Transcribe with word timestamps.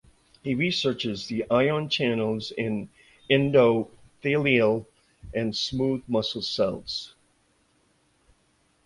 He 0.43 0.55
researches 0.55 1.27
the 1.27 1.45
ion 1.51 1.87
channels 1.87 2.49
in 2.49 2.89
endothelial 3.29 4.87
and 5.31 5.55
smooth 5.55 6.01
muscle 6.07 6.41
cells. 6.41 7.13